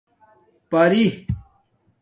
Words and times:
پری 0.71 1.01